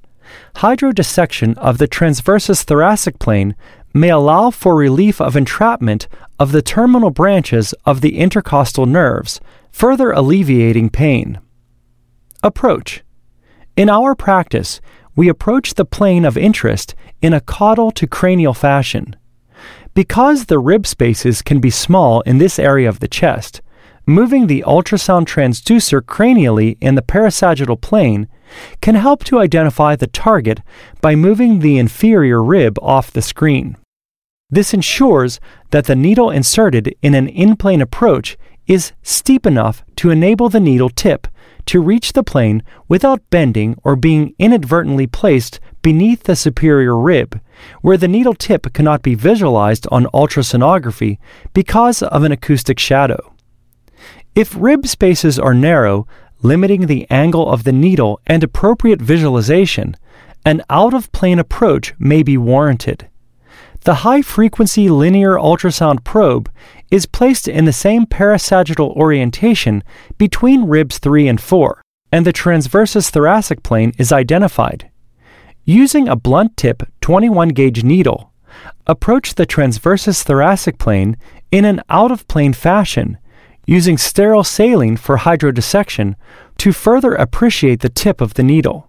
hydrodissection 0.57 1.57
of 1.59 1.79
the 1.79 1.89
transversus 1.89 2.62
thoracic 2.62 3.19
plane 3.19 3.55
may 3.95 4.09
allow 4.09 4.51
for 4.51 4.75
relief 4.75 5.21
of 5.21 5.37
entrapment 5.37 6.09
of 6.39 6.53
the 6.53 6.62
terminal 6.62 7.11
branches 7.11 7.75
of 7.85 8.01
the 8.01 8.19
intercostal 8.19 8.87
nerves, 8.87 9.41
further 9.71 10.11
alleviating 10.11 10.91
pain. 10.91 11.41
Approach 12.43 13.05
In 13.77 13.89
our 13.89 14.15
practice, 14.15 14.81
we 15.15 15.29
approach 15.29 15.75
the 15.75 15.85
plane 15.85 16.25
of 16.25 16.37
interest 16.37 16.95
in 17.21 17.33
a 17.33 17.41
caudal 17.41 17.91
to 17.93 18.07
cranial 18.07 18.55
fashion. 18.55 19.15
Because 19.95 20.47
the 20.47 20.59
rib 20.59 20.87
spaces 20.87 21.43
can 21.43 21.61
be 21.61 21.71
small 21.71 22.23
in 22.23 22.39
this 22.39 22.59
area 22.59 22.89
of 22.89 23.01
the 23.01 23.09
chest, 23.09 23.61
moving 24.07 24.47
the 24.47 24.65
ultrasound 24.67 25.27
transducer 25.27 26.01
cranially 26.01 26.77
in 26.81 26.95
the 26.95 27.03
parasagittal 27.03 27.81
plane 27.81 28.27
can 28.81 28.95
help 28.95 29.25
to 29.25 29.39
identify 29.39 29.97
the 29.97 30.07
target 30.07 30.61
by 31.01 31.15
moving 31.15 31.59
the 31.59 31.79
inferior 31.79 32.43
rib 32.43 32.79
off 32.81 33.11
the 33.11 33.23
screen. 33.23 33.77
This 34.51 34.75
ensures 34.75 35.41
that 35.71 35.87
the 35.87 35.97
needle 35.97 36.31
inserted 36.31 36.95
in 37.01 37.15
an 37.15 37.29
in 37.29 37.57
plane 37.57 37.81
approach 37.81 38.37
is 38.67 38.93
steep 39.03 39.47
enough 39.47 39.85
to 39.97 40.11
enable 40.11 40.49
the 40.49 40.61
needle 40.61 40.91
tip 40.91 41.27
to 41.67 41.81
reach 41.81 42.13
the 42.13 42.23
plane 42.23 42.63
without 42.89 43.29
bending 43.31 43.77
or 43.85 43.97
being 43.97 44.35
inadvertently 44.39 45.07
placed 45.07 45.61
beneath 45.81 46.25
the 46.25 46.37
superior 46.37 46.97
rib, 46.97 47.41
where 47.81 47.97
the 47.97 48.09
needle 48.09 48.35
tip 48.35 48.73
cannot 48.73 49.03
be 49.03 49.15
visualized 49.15 49.87
on 49.91 50.07
ultrasonography 50.07 51.19
because 51.55 52.03
of 52.03 52.23
an 52.23 52.33
acoustic 52.33 52.79
shadow. 52.79 53.35
If 54.35 54.57
rib 54.59 54.87
spaces 54.87 55.39
are 55.39 55.55
narrow, 55.55 56.07
limiting 56.43 56.87
the 56.87 57.07
angle 57.11 57.51
of 57.51 57.65
the 57.65 57.73
needle 57.73 58.21
and 58.27 58.43
appropriate 58.43 59.01
visualization, 59.01 59.97
an 60.45 60.63
out 60.69 60.93
of 60.93 61.11
plane 61.13 61.39
approach 61.39 61.95
may 61.99 62.23
be 62.23 62.37
warranted. 62.37 63.09
The 63.85 63.95
high 63.97 64.23
frequency 64.23 64.89
linear 64.89 65.35
ultrasound 65.35 66.05
probe 66.05 66.51
is 66.91 67.07
placed 67.07 67.49
in 67.49 67.65
the 67.65 67.73
same 67.73 68.07
parasagittal 68.07 68.95
orientation 68.95 69.83
between 70.19 70.67
ribs 70.67 70.99
3 70.99 71.27
and 71.29 71.41
4, 71.41 71.83
and 72.13 72.25
the 72.25 72.33
transversus 72.33 73.11
thoracic 73.11 73.63
plane 73.63 73.93
is 73.99 74.13
identified. 74.13 74.91
Using 75.65 76.09
a 76.09 76.17
blunt 76.17 76.57
tip 76.57 76.83
21 77.01 77.49
gauge 77.51 77.83
needle, 77.83 78.33
approach 78.87 79.35
the 79.35 79.47
transversus 79.47 80.23
thoracic 80.23 80.79
plane 80.79 81.17
in 81.51 81.65
an 81.65 81.83
out 81.89 82.13
of 82.13 82.29
plane 82.29 82.53
fashion 82.53 83.19
using 83.66 83.97
sterile 83.97 84.45
saline 84.45 84.97
for 84.97 85.19
hydrodissection 85.19 86.14
to 86.59 86.73
further 86.73 87.14
appreciate 87.14 87.81
the 87.81 87.88
tip 87.88 88.21
of 88.21 88.35
the 88.35 88.42
needle. 88.42 88.88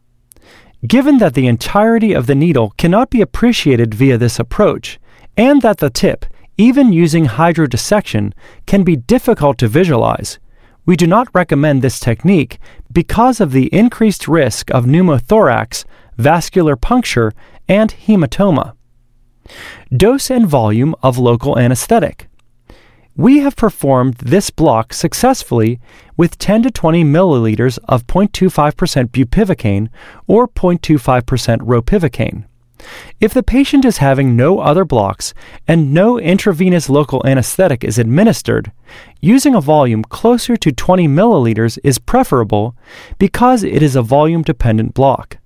Given 0.86 1.18
that 1.20 1.34
the 1.34 1.48
entirety 1.48 2.14
of 2.14 2.28
the 2.28 2.36
needle 2.36 2.74
cannot 2.78 3.10
be 3.10 3.22
appreciated 3.22 3.94
via 3.94 4.18
this 4.18 4.40
approach, 4.40 5.00
and 5.38 5.62
that 5.62 5.78
the 5.78 5.90
tip, 5.90 6.26
even 6.58 6.92
using 6.92 7.26
hydrodissection, 7.26 8.34
can 8.66 8.84
be 8.84 8.96
difficult 8.96 9.58
to 9.60 9.68
visualize, 9.68 10.40
we 10.86 10.98
do 10.98 11.08
not 11.08 11.30
recommend 11.34 11.82
this 11.82 12.00
technique 12.00 12.60
because 12.92 13.40
of 13.40 13.52
the 13.52 13.74
increased 13.74 14.28
risk 14.28 14.70
of 14.72 14.86
pneumothorax, 14.86 15.86
vascular 16.18 16.76
puncture, 16.76 17.32
and 17.68 17.94
hematoma. 18.06 18.74
Dose 19.96 20.30
and 20.30 20.46
volume 20.46 20.94
of 21.02 21.18
local 21.18 21.58
anesthetic. 21.58 22.28
We 23.16 23.40
have 23.40 23.56
performed 23.56 24.16
this 24.16 24.50
block 24.50 24.92
successfully 24.92 25.80
with 26.18 26.40
10 26.40 26.64
to 26.64 26.72
20 26.72 27.04
milliliters 27.04 27.78
of 27.88 28.08
0.25% 28.08 29.10
bupivacaine 29.10 29.90
or 30.26 30.48
0.25% 30.48 31.60
ropivacaine. 31.60 32.46
If 33.22 33.34
the 33.34 33.44
patient 33.44 33.86
is 33.86 33.98
having 33.98 34.36
no 34.36 34.60
other 34.60 34.84
blocks 34.84 35.36
and 35.68 35.94
no 35.94 36.18
intravenous 36.20 36.90
local 36.90 37.26
anesthetic 37.26 37.84
is 37.84 38.00
administered, 38.00 38.72
using 39.22 39.54
a 39.54 39.62
volume 39.62 40.04
closer 40.04 40.58
to 40.58 40.72
20 40.72 41.08
milliliters 41.08 41.78
is 41.84 42.00
preferable 42.00 42.76
because 43.20 43.64
it 43.64 43.84
is 43.84 43.96
a 43.96 44.02
volume 44.02 44.42
dependent 44.42 44.96
block. 44.96 45.38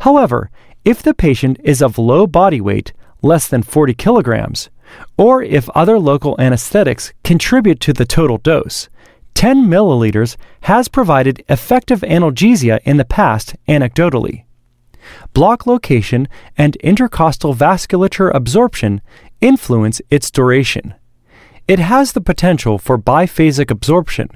However, 0.00 0.50
if 0.86 1.02
the 1.02 1.14
patient 1.14 1.60
is 1.62 1.82
of 1.82 1.98
low 1.98 2.26
body 2.26 2.62
weight, 2.62 2.94
less 3.20 3.46
than 3.46 3.62
40 3.62 3.92
kilograms, 3.92 4.70
or 5.16 5.42
if 5.42 5.68
other 5.70 5.98
local 5.98 6.36
anesthetics 6.38 7.12
contribute 7.24 7.80
to 7.80 7.92
the 7.92 8.04
total 8.04 8.38
dose, 8.38 8.88
10 9.34 9.66
milliliters 9.66 10.36
has 10.62 10.88
provided 10.88 11.44
effective 11.48 12.00
analgesia 12.00 12.80
in 12.84 12.96
the 12.96 13.04
past 13.04 13.54
anecdotally. 13.68 14.44
Block 15.32 15.66
location 15.66 16.28
and 16.58 16.76
intercostal 16.76 17.54
vasculature 17.54 18.34
absorption 18.34 19.00
influence 19.40 20.00
its 20.10 20.30
duration. 20.30 20.94
It 21.66 21.78
has 21.78 22.12
the 22.12 22.20
potential 22.20 22.78
for 22.78 22.98
biphasic 22.98 23.70
absorption, 23.70 24.28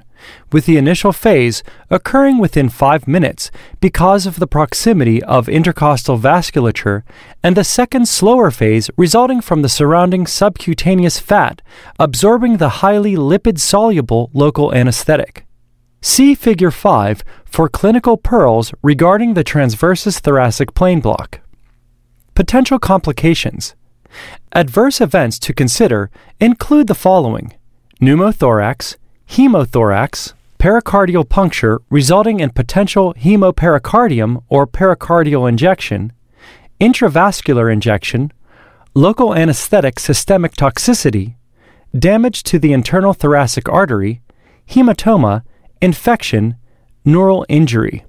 with 0.52 0.66
the 0.66 0.76
initial 0.76 1.12
phase 1.12 1.62
occurring 1.90 2.38
within 2.38 2.68
5 2.68 3.08
minutes 3.08 3.50
because 3.80 4.26
of 4.26 4.38
the 4.38 4.46
proximity 4.46 5.22
of 5.24 5.48
intercostal 5.48 6.18
vasculature, 6.18 7.02
and 7.42 7.56
the 7.56 7.64
second 7.64 8.08
slower 8.08 8.50
phase 8.50 8.90
resulting 8.96 9.40
from 9.40 9.62
the 9.62 9.68
surrounding 9.68 10.26
subcutaneous 10.26 11.18
fat 11.18 11.62
absorbing 11.98 12.56
the 12.56 12.80
highly 12.80 13.16
lipid 13.16 13.58
soluble 13.58 14.30
local 14.32 14.72
anesthetic. 14.74 15.46
See 16.00 16.34
Figure 16.34 16.70
5 16.70 17.24
for 17.44 17.68
clinical 17.68 18.16
pearls 18.16 18.74
regarding 18.82 19.34
the 19.34 19.44
transversus 19.44 20.20
thoracic 20.20 20.74
plane 20.74 21.00
block. 21.00 21.40
Potential 22.34 22.78
complications. 22.78 23.74
Adverse 24.52 25.00
events 25.00 25.38
to 25.38 25.54
consider 25.54 26.10
include 26.40 26.88
the 26.88 26.94
following 26.94 27.54
pneumothorax, 28.00 28.96
hemothorax, 29.28 30.32
pericardial 30.58 31.28
puncture 31.28 31.80
resulting 31.90 32.40
in 32.40 32.50
potential 32.50 33.14
hemopericardium 33.14 34.42
or 34.48 34.66
pericardial 34.66 35.48
injection, 35.48 36.12
intravascular 36.80 37.72
injection, 37.72 38.32
local 38.94 39.34
anesthetic 39.34 39.98
systemic 39.98 40.54
toxicity, 40.54 41.34
damage 41.98 42.42
to 42.42 42.58
the 42.58 42.72
internal 42.72 43.12
thoracic 43.12 43.68
artery, 43.68 44.22
hematoma, 44.68 45.42
infection, 45.80 46.56
neural 47.04 47.44
injury. 47.48 48.04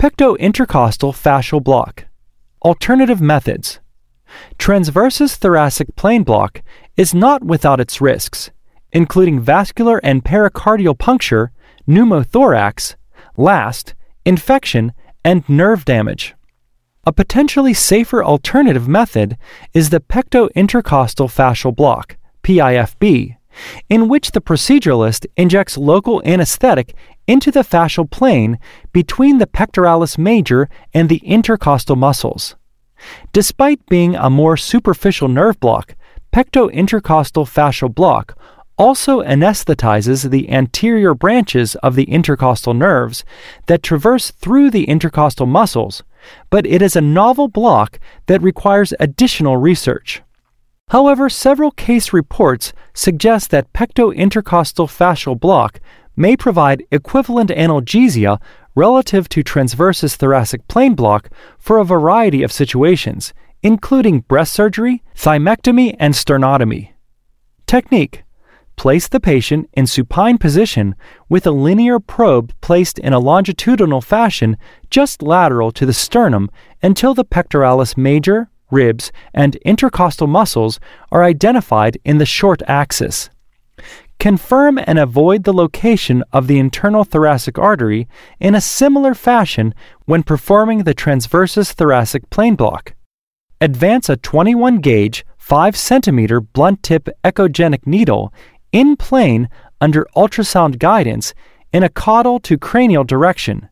Pectointercostal 0.00 1.12
fascial 1.12 1.62
block. 1.62 2.06
Alternative 2.62 3.20
methods. 3.20 3.80
Transversus 4.58 5.34
thoracic 5.36 5.96
plane 5.96 6.22
block 6.22 6.62
is 6.96 7.12
not 7.12 7.42
without 7.42 7.80
its 7.80 8.00
risks 8.00 8.50
including 8.92 9.40
vascular 9.40 9.98
and 10.02 10.24
pericardial 10.24 10.98
puncture, 10.98 11.52
pneumothorax, 11.88 12.96
LAST, 13.36 13.94
infection, 14.24 14.92
and 15.24 15.48
nerve 15.48 15.84
damage. 15.84 16.34
A 17.06 17.12
potentially 17.12 17.74
safer 17.74 18.22
alternative 18.22 18.86
method 18.86 19.36
is 19.72 19.90
the 19.90 20.00
pectointercostal 20.00 21.28
fascial 21.28 21.74
block, 21.74 22.16
PIFB, 22.42 23.36
in 23.88 24.08
which 24.08 24.32
the 24.32 24.40
proceduralist 24.40 25.26
injects 25.36 25.78
local 25.78 26.22
anesthetic 26.24 26.94
into 27.26 27.50
the 27.50 27.60
fascial 27.60 28.10
plane 28.10 28.58
between 28.92 29.38
the 29.38 29.46
pectoralis 29.46 30.18
major 30.18 30.68
and 30.92 31.08
the 31.08 31.22
intercostal 31.24 31.96
muscles. 31.96 32.56
Despite 33.32 33.86
being 33.86 34.14
a 34.14 34.28
more 34.28 34.56
superficial 34.56 35.28
nerve 35.28 35.58
block, 35.58 35.94
pectointercostal 36.32 37.46
fascial 37.48 37.92
block 37.92 38.36
also 38.80 39.20
anesthetizes 39.20 40.30
the 40.30 40.50
anterior 40.50 41.12
branches 41.12 41.74
of 41.76 41.96
the 41.96 42.04
intercostal 42.04 42.72
nerves 42.72 43.24
that 43.66 43.82
traverse 43.82 44.30
through 44.30 44.70
the 44.70 44.84
intercostal 44.84 45.44
muscles, 45.44 46.02
but 46.48 46.64
it 46.64 46.80
is 46.80 46.96
a 46.96 47.00
novel 47.02 47.46
block 47.46 48.00
that 48.24 48.40
requires 48.40 48.94
additional 48.98 49.58
research. 49.58 50.22
However, 50.88 51.28
several 51.28 51.72
case 51.72 52.14
reports 52.14 52.72
suggest 52.94 53.50
that 53.50 53.70
pectointercostal 53.74 54.88
fascial 54.88 55.38
block 55.38 55.78
may 56.16 56.34
provide 56.34 56.82
equivalent 56.90 57.50
analgesia 57.50 58.40
relative 58.74 59.28
to 59.28 59.44
transversus 59.44 60.16
thoracic 60.16 60.66
plane 60.68 60.94
block 60.94 61.28
for 61.58 61.76
a 61.76 61.84
variety 61.84 62.42
of 62.42 62.50
situations, 62.50 63.34
including 63.62 64.20
breast 64.20 64.54
surgery, 64.54 65.02
thymectomy, 65.14 65.94
and 65.98 66.14
sternotomy. 66.14 66.92
Technique 67.66 68.24
Place 68.80 69.08
the 69.08 69.20
patient 69.20 69.68
in 69.74 69.86
supine 69.86 70.38
position 70.38 70.94
with 71.28 71.46
a 71.46 71.50
linear 71.50 72.00
probe 72.00 72.54
placed 72.62 72.98
in 72.98 73.12
a 73.12 73.18
longitudinal 73.18 74.00
fashion 74.00 74.56
just 74.88 75.20
lateral 75.20 75.70
to 75.72 75.84
the 75.84 75.92
sternum 75.92 76.50
until 76.82 77.12
the 77.12 77.26
pectoralis 77.26 77.98
major, 77.98 78.48
ribs, 78.70 79.12
and 79.34 79.56
intercostal 79.56 80.28
muscles 80.28 80.80
are 81.12 81.22
identified 81.22 81.98
in 82.06 82.16
the 82.16 82.24
short 82.24 82.62
axis. 82.66 83.28
Confirm 84.18 84.78
and 84.86 84.98
avoid 84.98 85.44
the 85.44 85.52
location 85.52 86.24
of 86.32 86.46
the 86.46 86.58
internal 86.58 87.04
thoracic 87.04 87.58
artery 87.58 88.08
in 88.38 88.54
a 88.54 88.62
similar 88.62 89.12
fashion 89.12 89.74
when 90.06 90.22
performing 90.22 90.84
the 90.84 90.94
transversus 90.94 91.74
thoracic 91.74 92.30
plane 92.30 92.56
block. 92.56 92.94
Advance 93.60 94.08
a 94.08 94.16
21 94.16 94.78
gauge 94.78 95.26
5 95.36 95.76
centimeter 95.76 96.40
blunt 96.40 96.82
tip 96.82 97.10
echogenic 97.22 97.86
needle 97.86 98.32
in 98.72 98.96
plane 98.96 99.48
under 99.80 100.06
ultrasound 100.16 100.78
guidance 100.78 101.34
in 101.72 101.82
a 101.82 101.88
caudal 101.88 102.40
to 102.40 102.58
cranial 102.58 103.04
direction, 103.04 103.68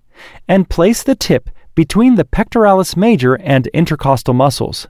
and 0.46 0.70
place 0.70 1.02
the 1.02 1.14
tip 1.14 1.50
between 1.74 2.16
the 2.16 2.24
pectoralis 2.24 2.96
major 2.96 3.34
and 3.36 3.66
intercostal 3.68 4.34
muscles. 4.34 4.88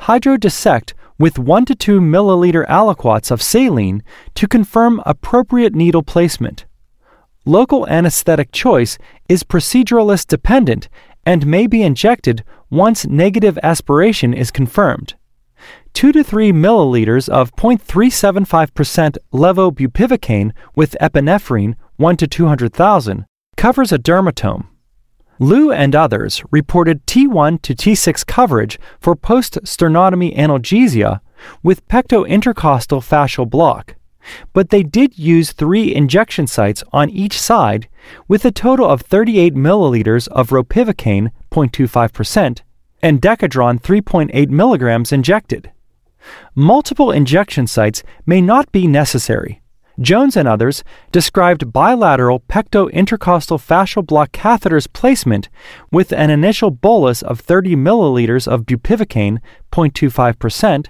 Hydrodissect 0.00 0.94
with 1.18 1.38
1 1.38 1.66
to 1.66 1.74
2 1.74 2.00
milliliter 2.00 2.66
aliquots 2.66 3.30
of 3.30 3.42
saline 3.42 4.02
to 4.34 4.48
confirm 4.48 5.02
appropriate 5.04 5.74
needle 5.74 6.02
placement. 6.02 6.64
Local 7.44 7.86
anesthetic 7.88 8.52
choice 8.52 8.98
is 9.28 9.42
proceduralist 9.42 10.28
dependent 10.28 10.88
and 11.26 11.46
may 11.46 11.66
be 11.66 11.82
injected 11.82 12.44
once 12.70 13.06
negative 13.06 13.58
aspiration 13.62 14.32
is 14.32 14.50
confirmed. 14.50 15.14
2 15.94 16.12
to 16.12 16.24
3 16.24 16.52
milliliters 16.52 17.28
of 17.28 17.54
0.375% 17.56 19.18
levobupivacaine 19.32 20.52
with 20.74 20.96
epinephrine 21.00 21.74
1 21.96 22.16
to 22.16 22.26
200,000 22.26 23.26
covers 23.56 23.92
a 23.92 23.98
dermatome. 23.98 24.66
Liu 25.38 25.72
and 25.72 25.96
others 25.96 26.42
reported 26.50 27.06
T1 27.06 27.62
to 27.62 27.74
T6 27.74 28.26
coverage 28.26 28.78
for 29.00 29.16
post 29.16 29.58
sternotomy 29.64 30.36
analgesia 30.36 31.20
with 31.62 31.86
pectointercostal 31.88 33.00
fascial 33.00 33.48
block, 33.48 33.96
but 34.52 34.68
they 34.68 34.82
did 34.82 35.18
use 35.18 35.52
three 35.52 35.94
injection 35.94 36.46
sites 36.46 36.84
on 36.92 37.08
each 37.10 37.40
side 37.40 37.88
with 38.28 38.44
a 38.44 38.50
total 38.50 38.86
of 38.86 39.00
38 39.02 39.54
milliliters 39.54 40.28
of 40.28 40.50
ropivacaine 40.50 41.30
0.25% 41.50 42.60
and 43.02 43.20
decadron 43.22 43.80
3.8 43.80 44.48
milligrams 44.48 45.12
injected. 45.12 45.70
Multiple 46.54 47.10
injection 47.10 47.66
sites 47.66 48.02
may 48.26 48.40
not 48.40 48.70
be 48.72 48.86
necessary. 48.86 49.60
Jones 50.00 50.34
and 50.34 50.48
others 50.48 50.82
described 51.12 51.72
bilateral 51.72 52.40
pectointercostal 52.40 53.58
fascial 53.58 54.06
block 54.06 54.32
catheters 54.32 54.90
placement 54.90 55.50
with 55.92 56.10
an 56.12 56.30
initial 56.30 56.70
bolus 56.70 57.20
of 57.20 57.40
30 57.40 57.76
milliliters 57.76 58.48
of 58.48 58.64
bupivacaine, 58.64 59.40
0.25%, 59.72 60.86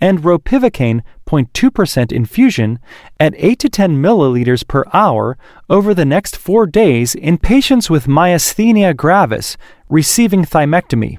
and 0.00 0.20
ropivacaine 0.20 1.02
0.2% 1.26 2.12
infusion 2.12 2.78
at 3.20 3.34
8 3.36 3.58
to 3.58 3.68
10 3.68 4.02
milliliters 4.02 4.66
per 4.66 4.84
hour 4.94 5.36
over 5.68 5.92
the 5.92 6.04
next 6.06 6.36
four 6.36 6.66
days 6.66 7.14
in 7.14 7.36
patients 7.36 7.90
with 7.90 8.06
myasthenia 8.06 8.96
gravis 8.96 9.58
receiving 9.88 10.44
thymectomy. 10.44 11.18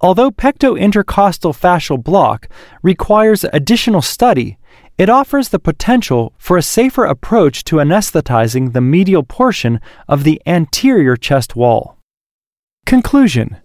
Although 0.00 0.30
pectointercostal 0.30 1.54
fascial 1.54 2.02
block 2.02 2.48
requires 2.82 3.44
additional 3.52 4.00
study, 4.00 4.56
it 4.96 5.10
offers 5.10 5.50
the 5.50 5.58
potential 5.58 6.32
for 6.38 6.56
a 6.56 6.62
safer 6.62 7.04
approach 7.04 7.64
to 7.64 7.76
anesthetizing 7.76 8.72
the 8.72 8.80
medial 8.80 9.22
portion 9.22 9.80
of 10.08 10.24
the 10.24 10.40
anterior 10.46 11.16
chest 11.16 11.54
wall. 11.54 11.98
Conclusion 12.86 13.58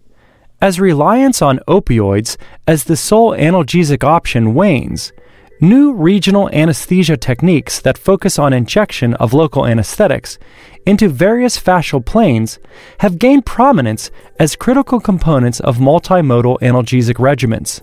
As 0.62 0.80
reliance 0.80 1.42
on 1.42 1.60
opioids 1.68 2.36
as 2.68 2.84
the 2.84 2.98
sole 2.98 3.32
analgesic 3.32 4.04
option 4.04 4.54
wanes, 4.54 5.14
new 5.62 5.94
regional 5.94 6.50
anesthesia 6.50 7.18
techniques 7.18 7.80
that 7.82 7.98
focus 7.98 8.38
on 8.38 8.54
injection 8.54 9.14
of 9.16 9.34
local 9.34 9.66
anesthetics 9.66 10.38
into 10.86 11.08
various 11.08 11.60
fascial 11.60 12.06
planes 12.06 12.60
have 13.00 13.20
gained 13.20 13.46
prominence 13.46 14.12
as 14.40 14.56
critical 14.56 15.00
components 15.00 15.60
of 15.60 15.78
multimodal 15.78 16.60
analgesic 16.60 17.16
regimens. 17.16 17.82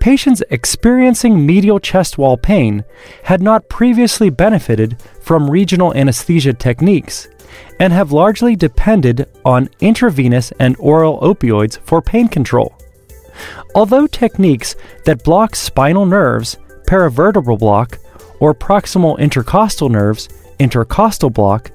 Patients 0.00 0.42
experiencing 0.50 1.46
medial 1.46 1.80
chest 1.80 2.18
wall 2.18 2.36
pain 2.36 2.84
had 3.22 3.40
not 3.40 3.68
previously 3.68 4.28
benefited 4.28 5.00
from 5.22 5.50
regional 5.50 5.94
anesthesia 5.94 6.52
techniques 6.52 7.28
and 7.80 7.92
have 7.92 8.12
largely 8.12 8.56
depended 8.56 9.26
on 9.44 9.70
intravenous 9.80 10.52
and 10.58 10.76
oral 10.78 11.20
opioids 11.20 11.78
for 11.86 12.02
pain 12.02 12.28
control. 12.28 12.76
Although 13.74 14.06
techniques 14.06 14.76
that 15.06 15.24
block 15.24 15.56
spinal 15.56 16.06
nerves, 16.06 16.58
paravertebral 16.86 17.58
block, 17.58 17.98
or 18.40 18.54
proximal 18.54 19.18
intercostal 19.18 19.88
nerves, 19.88 20.28
intercostal 20.58 21.30
block, 21.30 21.70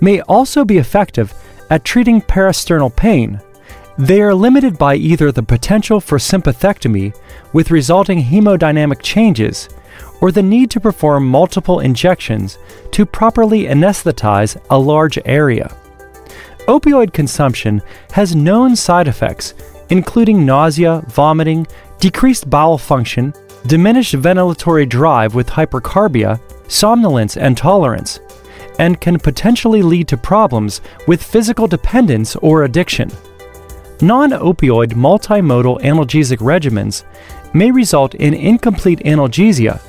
may 0.00 0.20
also 0.22 0.64
be 0.64 0.78
effective 0.78 1.34
at 1.70 1.84
treating 1.84 2.20
parasternal 2.20 2.94
pain. 2.94 3.40
They 3.96 4.20
are 4.22 4.34
limited 4.34 4.76
by 4.76 4.96
either 4.96 5.30
the 5.30 5.42
potential 5.42 6.00
for 6.00 6.18
sympathectomy 6.18 7.16
with 7.52 7.70
resulting 7.70 8.22
hemodynamic 8.22 9.02
changes 9.02 9.68
or 10.20 10.32
the 10.32 10.42
need 10.42 10.70
to 10.70 10.80
perform 10.80 11.26
multiple 11.28 11.80
injections 11.80 12.58
to 12.92 13.06
properly 13.06 13.64
anesthetize 13.64 14.60
a 14.70 14.78
large 14.78 15.18
area. 15.24 15.74
Opioid 16.66 17.12
consumption 17.12 17.82
has 18.12 18.34
known 18.34 18.74
side 18.74 19.06
effects, 19.06 19.54
including 19.90 20.46
nausea, 20.46 21.04
vomiting, 21.08 21.66
decreased 22.00 22.48
bowel 22.48 22.78
function, 22.78 23.34
diminished 23.66 24.14
ventilatory 24.14 24.88
drive 24.88 25.34
with 25.34 25.48
hypercarbia, 25.48 26.40
somnolence, 26.68 27.36
and 27.36 27.56
tolerance, 27.56 28.20
and 28.78 29.00
can 29.00 29.18
potentially 29.18 29.82
lead 29.82 30.08
to 30.08 30.16
problems 30.16 30.80
with 31.06 31.22
physical 31.22 31.66
dependence 31.66 32.36
or 32.36 32.64
addiction. 32.64 33.10
Non 34.00 34.30
opioid 34.30 34.92
multimodal 34.92 35.80
analgesic 35.80 36.38
regimens 36.38 37.04
may 37.54 37.70
result 37.70 38.14
in 38.16 38.34
incomplete 38.34 38.98
analgesia 39.00 39.80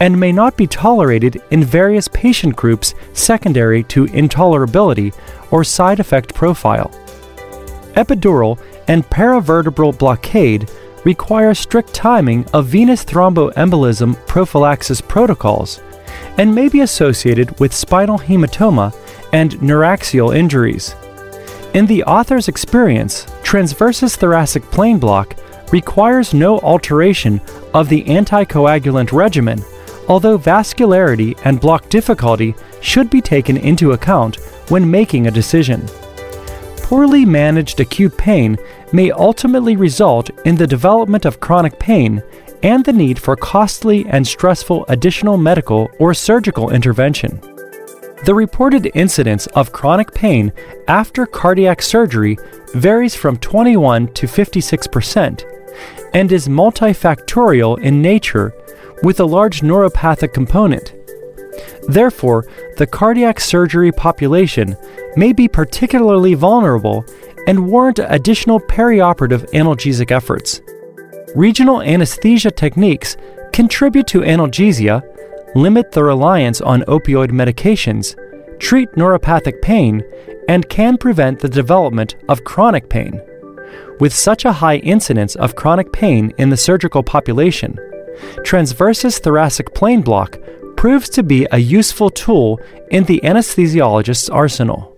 and 0.00 0.18
may 0.18 0.32
not 0.32 0.56
be 0.56 0.66
tolerated 0.66 1.40
in 1.50 1.62
various 1.62 2.08
patient 2.08 2.56
groups 2.56 2.94
secondary 3.12 3.84
to 3.84 4.06
intolerability 4.06 5.14
or 5.52 5.62
side 5.62 6.00
effect 6.00 6.34
profile. 6.34 6.90
Epidural 7.94 8.58
and 8.88 9.04
paravertebral 9.10 9.96
blockade 9.96 10.68
require 11.04 11.54
strict 11.54 11.92
timing 11.92 12.44
of 12.52 12.66
venous 12.66 13.04
thromboembolism 13.04 14.14
prophylaxis 14.26 15.00
protocols 15.00 15.80
and 16.38 16.54
may 16.54 16.68
be 16.68 16.80
associated 16.80 17.58
with 17.60 17.74
spinal 17.74 18.18
hematoma 18.18 18.94
and 19.32 19.52
neuraxial 19.56 20.36
injuries. 20.36 20.94
In 21.74 21.86
the 21.86 22.04
author's 22.04 22.48
experience, 22.48 23.24
transversus 23.42 24.16
thoracic 24.16 24.62
plane 24.64 24.98
block 24.98 25.36
requires 25.72 26.34
no 26.34 26.58
alteration 26.60 27.40
of 27.72 27.88
the 27.88 28.04
anticoagulant 28.04 29.12
regimen, 29.12 29.62
although 30.08 30.38
vascularity 30.38 31.38
and 31.44 31.60
block 31.60 31.88
difficulty 31.88 32.54
should 32.82 33.08
be 33.08 33.20
taken 33.20 33.56
into 33.56 33.92
account 33.92 34.36
when 34.68 34.90
making 34.90 35.26
a 35.26 35.30
decision. 35.30 35.86
Poorly 36.92 37.24
managed 37.24 37.80
acute 37.80 38.14
pain 38.18 38.58
may 38.92 39.10
ultimately 39.12 39.76
result 39.76 40.28
in 40.44 40.56
the 40.56 40.66
development 40.66 41.24
of 41.24 41.40
chronic 41.40 41.78
pain 41.78 42.22
and 42.62 42.84
the 42.84 42.92
need 42.92 43.18
for 43.18 43.34
costly 43.34 44.04
and 44.10 44.26
stressful 44.26 44.84
additional 44.88 45.38
medical 45.38 45.88
or 45.98 46.12
surgical 46.12 46.68
intervention. 46.68 47.40
The 48.26 48.34
reported 48.34 48.90
incidence 48.92 49.46
of 49.46 49.72
chronic 49.72 50.12
pain 50.12 50.52
after 50.86 51.24
cardiac 51.24 51.80
surgery 51.80 52.36
varies 52.74 53.14
from 53.14 53.38
21 53.38 54.12
to 54.12 54.28
56 54.28 54.86
percent 54.88 55.46
and 56.12 56.30
is 56.30 56.46
multifactorial 56.46 57.80
in 57.80 58.02
nature 58.02 58.52
with 59.02 59.20
a 59.20 59.24
large 59.24 59.62
neuropathic 59.62 60.34
component. 60.34 60.92
Therefore, 61.88 62.46
the 62.76 62.86
cardiac 62.86 63.40
surgery 63.40 63.92
population 63.92 64.76
may 65.16 65.32
be 65.32 65.48
particularly 65.48 66.34
vulnerable 66.34 67.04
and 67.46 67.66
warrant 67.66 67.98
additional 67.98 68.60
perioperative 68.60 69.50
analgesic 69.52 70.10
efforts. 70.10 70.60
Regional 71.34 71.82
anesthesia 71.82 72.50
techniques 72.50 73.16
contribute 73.52 74.06
to 74.06 74.20
analgesia, 74.20 75.02
limit 75.54 75.90
the 75.92 76.04
reliance 76.04 76.60
on 76.60 76.82
opioid 76.82 77.30
medications, 77.30 78.16
treat 78.58 78.90
neuropathic 78.92 79.60
pain, 79.60 80.02
and 80.48 80.68
can 80.68 80.96
prevent 80.96 81.40
the 81.40 81.48
development 81.48 82.16
of 82.28 82.44
chronic 82.44 82.88
pain. 82.88 83.20
With 83.98 84.12
such 84.12 84.44
a 84.44 84.52
high 84.52 84.76
incidence 84.76 85.36
of 85.36 85.56
chronic 85.56 85.92
pain 85.92 86.32
in 86.38 86.48
the 86.48 86.56
surgical 86.56 87.02
population, 87.02 87.76
transversus 88.40 89.18
thoracic 89.18 89.74
plane 89.74 90.02
block 90.02 90.38
proves 90.82 91.08
to 91.08 91.22
be 91.22 91.46
a 91.52 91.58
useful 91.58 92.10
tool 92.10 92.60
in 92.90 93.04
the 93.04 93.20
anesthesiologist's 93.22 94.28
arsenal. 94.28 94.91